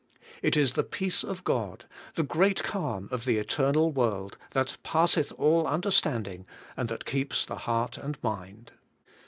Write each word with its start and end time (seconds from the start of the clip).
It 0.41 0.57
is 0.57 0.71
the 0.73 0.83
peace 0.83 1.23
of 1.23 1.43
God, 1.43 1.85
the 2.15 2.23
great 2.23 2.63
calm 2.63 3.07
of 3.11 3.23
the 3.23 3.37
eternal 3.37 3.91
world, 3.91 4.35
that 4.49 4.79
passeth 4.81 5.31
all 5.37 5.67
understanding, 5.67 6.47
and 6.75 6.89
that 6.89 7.05
keeps 7.05 7.45
the 7.45 7.55
heart 7.69 7.99
and 7.99 8.17
mind. 8.23 8.71